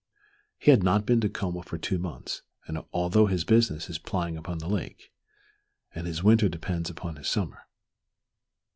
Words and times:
He 0.57 0.71
had 0.71 0.81
not 0.81 1.05
been 1.05 1.21
to 1.21 1.29
Como 1.29 1.61
for 1.61 1.77
two 1.77 1.99
months, 1.99 2.41
although 2.91 3.27
his 3.27 3.43
business 3.43 3.87
is 3.87 3.99
plying 3.99 4.35
upon 4.35 4.57
the 4.57 4.67
lake, 4.67 5.11
and 5.93 6.07
his 6.07 6.23
winter 6.23 6.49
depends 6.49 6.89
upon 6.89 7.17
his 7.17 7.27
summer. 7.27 7.67